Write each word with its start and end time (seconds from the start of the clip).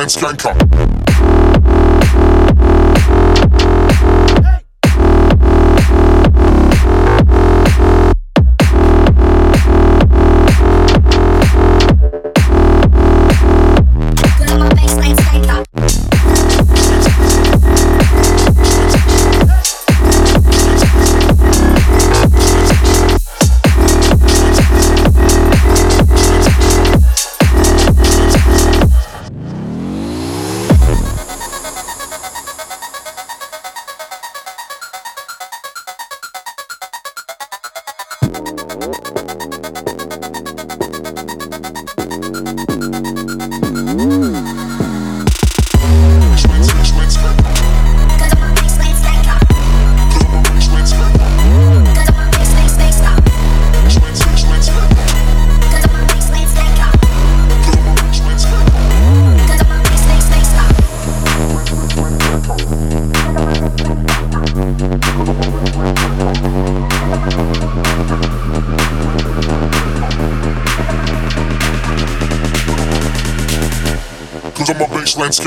Konsequenz 0.00 0.16
kein 0.18 0.36
Kampf. 0.38 0.89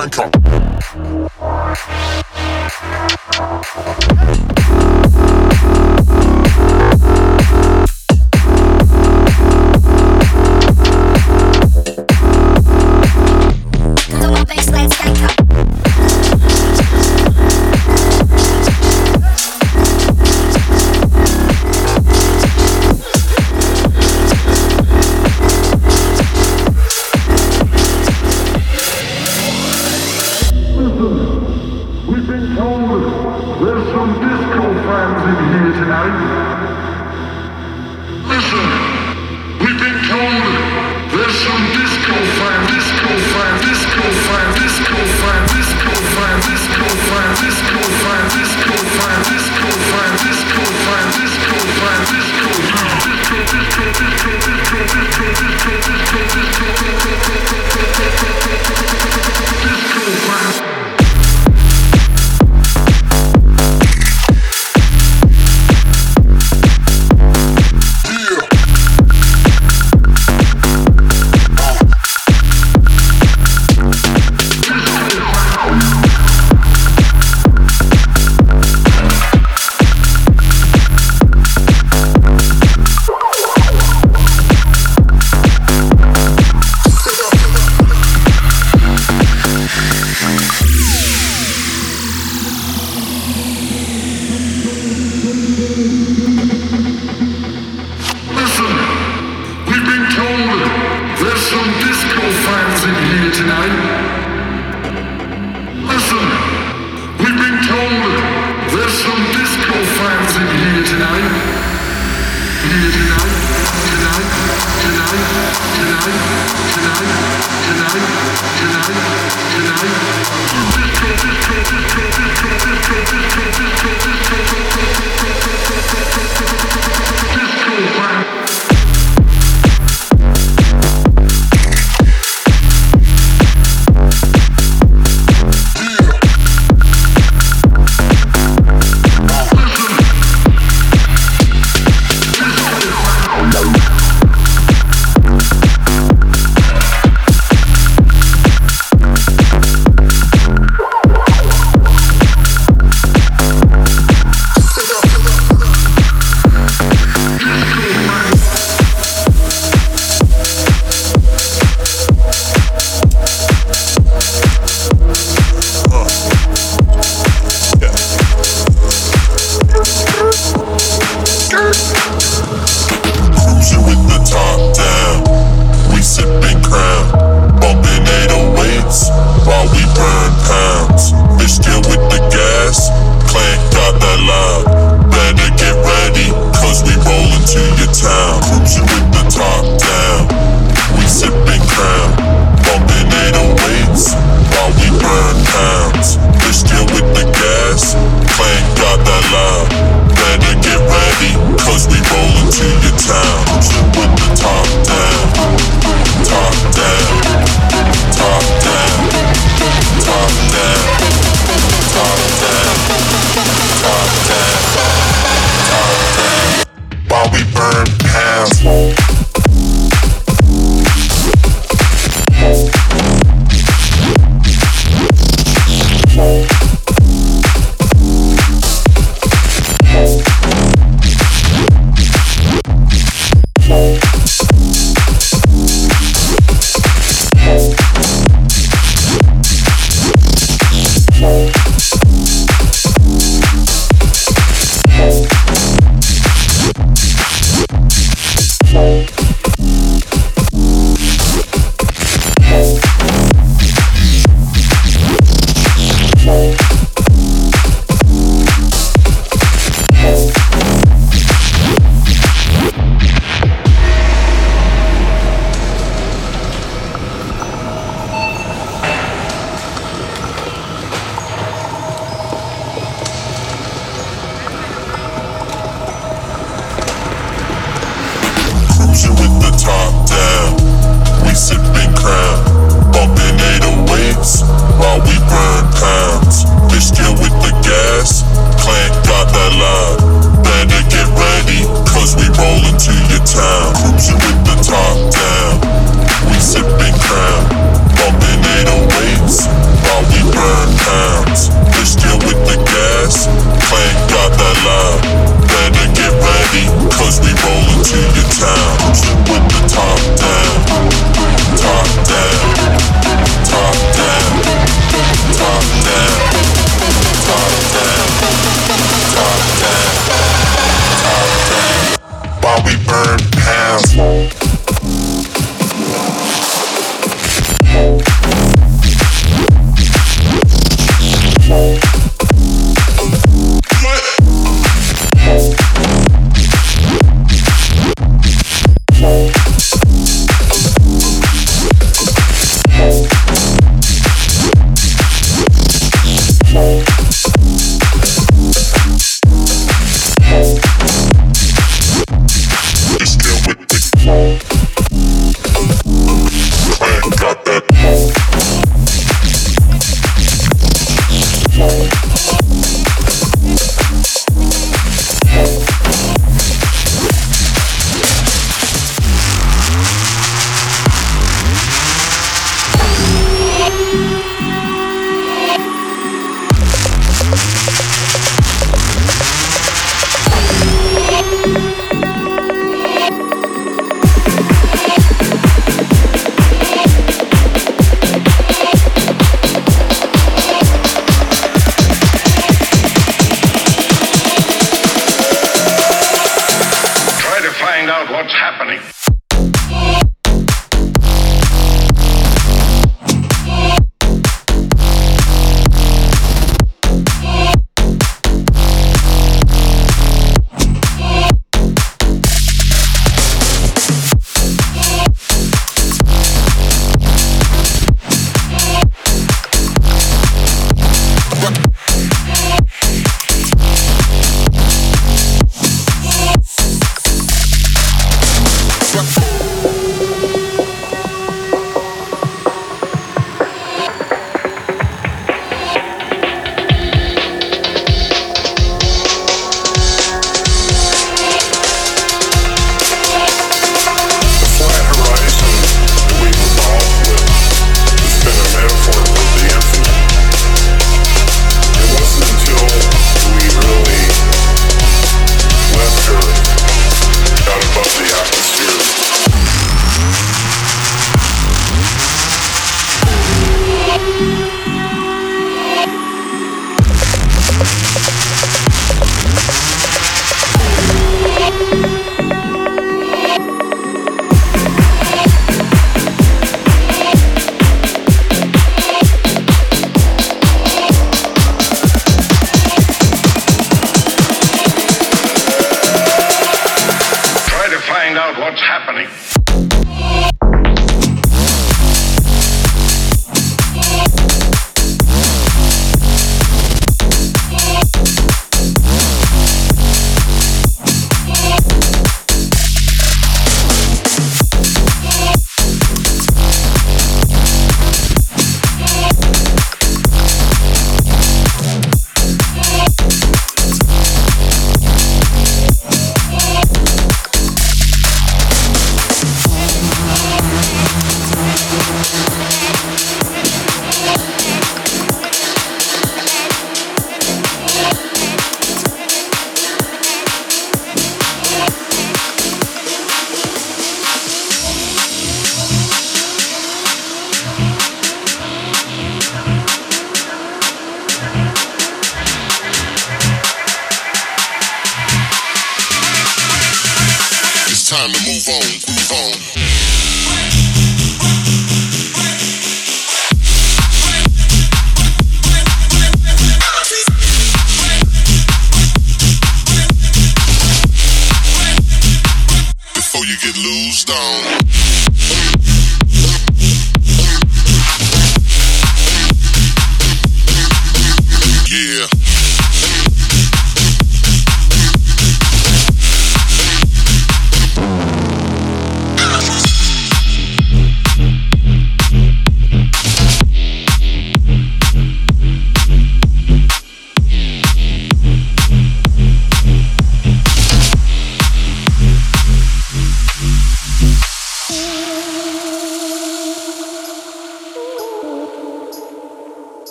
Jacob. 0.00 0.29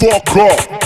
Fuck 0.00 0.36
up. 0.36 0.79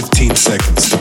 15 0.00 0.34
seconds 0.34 0.99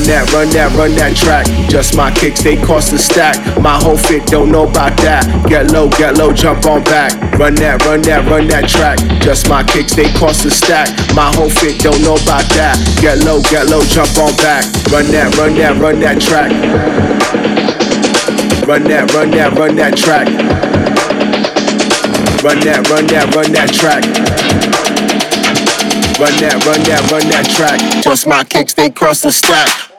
Run 0.00 0.08
that, 0.08 0.32
run 0.32 0.48
that, 0.56 0.72
run 0.80 0.92
that 0.96 1.12
track. 1.12 1.44
Just 1.68 1.94
my 1.94 2.08
kicks, 2.10 2.40
they 2.40 2.56
cost 2.56 2.90
a 2.94 2.98
stack. 2.98 3.36
My 3.60 3.76
whole 3.76 3.98
fit 3.98 4.24
don't 4.24 4.50
know 4.50 4.64
about 4.64 4.96
that. 5.04 5.28
Get 5.44 5.72
low, 5.76 5.90
get 5.90 6.16
low, 6.16 6.32
jump 6.32 6.64
on 6.64 6.82
back. 6.84 7.12
Run 7.36 7.54
that, 7.60 7.84
run 7.84 8.00
that, 8.08 8.24
run 8.24 8.48
that 8.48 8.64
track. 8.64 8.96
Just 9.20 9.50
my 9.50 9.62
kicks, 9.62 9.92
they 9.92 10.08
cost 10.16 10.46
a 10.46 10.50
stack. 10.50 10.88
My 11.12 11.28
whole 11.36 11.50
fit 11.52 11.84
don't 11.84 12.00
know 12.00 12.16
about 12.16 12.48
that. 12.56 12.80
Get 12.96 13.28
low, 13.28 13.44
get 13.52 13.68
low, 13.68 13.84
jump 13.92 14.16
on 14.16 14.32
back. 14.40 14.64
Run 14.88 15.04
that, 15.12 15.36
run 15.36 15.52
that, 15.60 15.76
run 15.76 16.00
that 16.00 16.16
track. 16.16 16.48
Run 18.64 18.84
that, 18.88 19.12
run 19.12 19.28
that, 19.36 19.52
run 19.52 19.76
that 19.76 20.00
track. 20.00 20.24
Run 22.40 22.56
that, 22.64 22.88
run 22.88 23.04
that, 23.12 23.36
run 23.36 23.52
that 23.52 23.68
track. 23.68 24.00
Run 26.16 26.32
that, 26.40 26.56
run 26.64 26.80
that, 26.88 27.04
run 27.12 27.28
that 27.28 27.44
track. 27.52 28.02
Just 28.02 28.26
my 28.26 28.44
kicks, 28.44 28.72
they 28.72 28.88
cross 28.88 29.20
the 29.20 29.30
stack. 29.30 29.89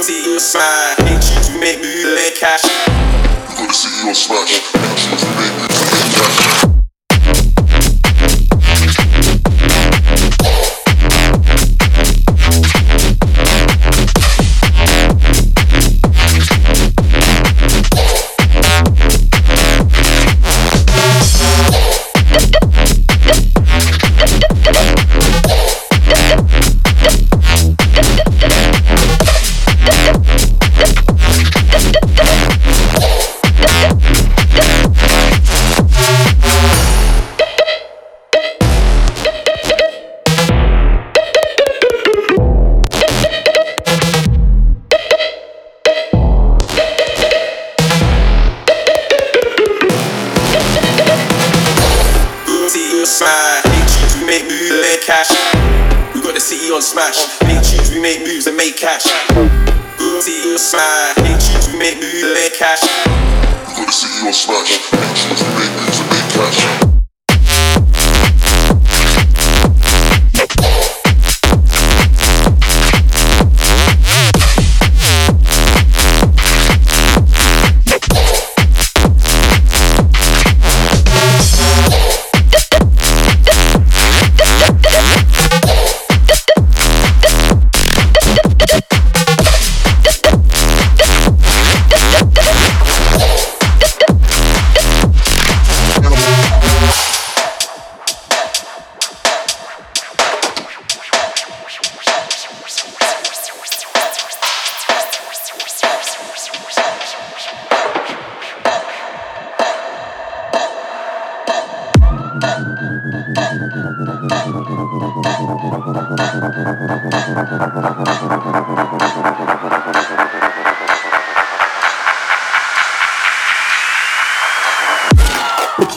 gon' 0.00 0.04
see 0.06 0.24
you 0.24 0.40
smile. 0.40 0.94
Hate 0.98 1.34
you, 1.34 1.42
to 1.42 1.60
make 1.60 1.80
me 1.80 2.04
look 2.04 2.34
cash. 2.36 2.64
You 3.50 3.56
gonna 3.56 3.74
see 3.74 4.00
you 4.00 4.08
on 4.08 4.14
smash. 4.14 4.60
Hate 4.72 5.10
you, 5.10 5.18
to 5.18 5.26
make 5.36 5.62
me 5.62 5.69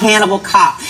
Cannibal 0.03 0.39
Cop. 0.39 0.82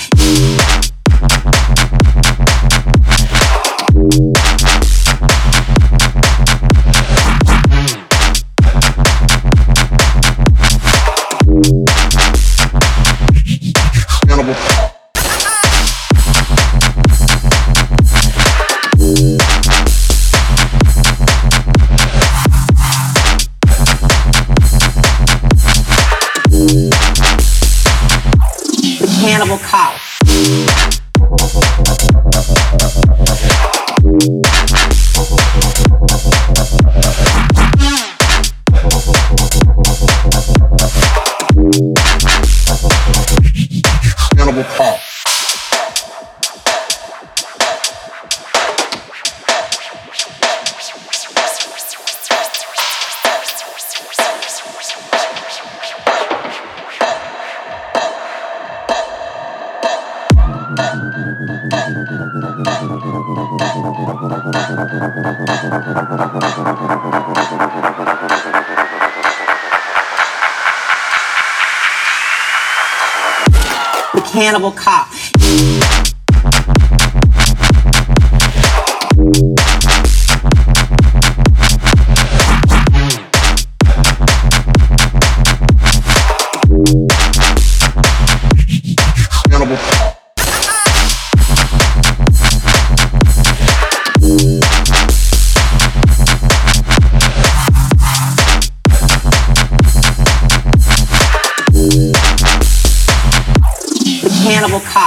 The 104.64 104.70
Cannibal 104.70 105.03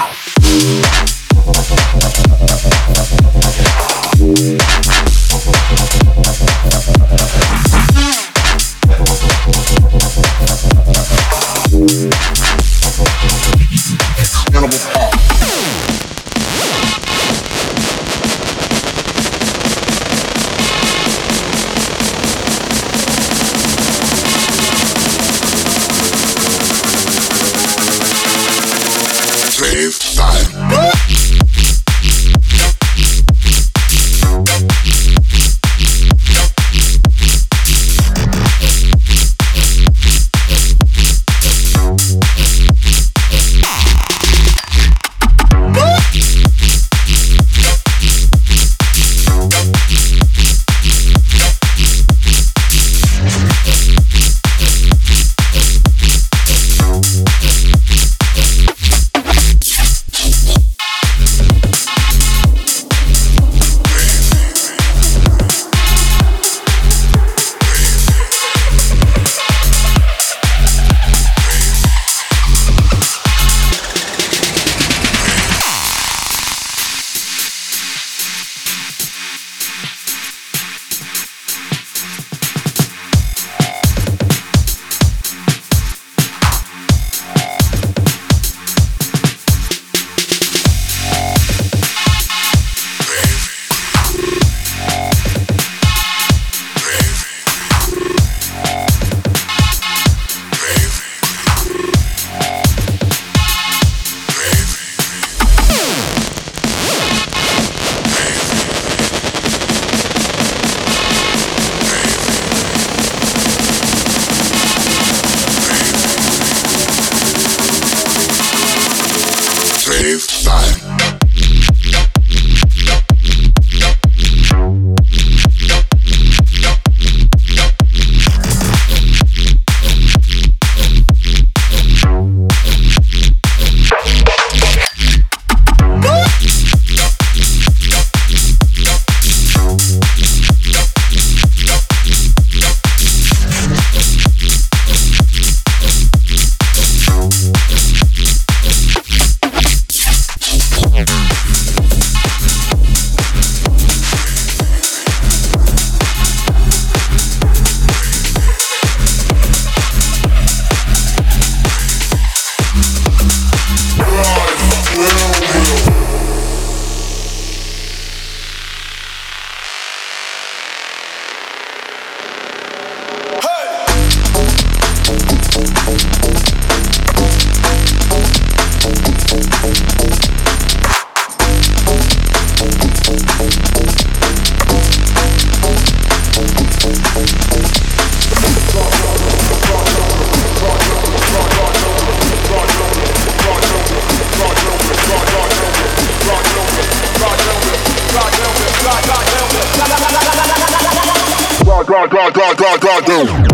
God, 203.04 203.45